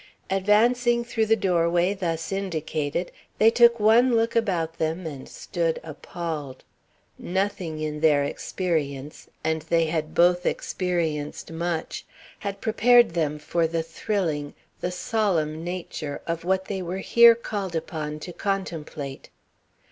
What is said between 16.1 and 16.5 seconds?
of